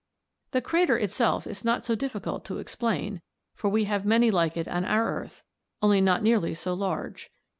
[0.49, 3.21] The crater itself is not so difficult to explain,
[3.53, 5.43] for we have many like it on our earth,
[5.79, 7.29] only not nearly so large.